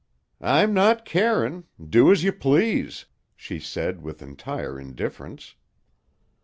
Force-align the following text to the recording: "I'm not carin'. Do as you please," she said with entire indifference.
"I'm 0.41 0.73
not 0.73 1.05
carin'. 1.05 1.65
Do 1.79 2.11
as 2.11 2.23
you 2.23 2.33
please," 2.33 3.05
she 3.35 3.59
said 3.59 4.01
with 4.01 4.23
entire 4.23 4.79
indifference. 4.79 5.53